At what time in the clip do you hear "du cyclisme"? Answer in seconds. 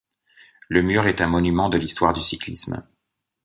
2.11-2.83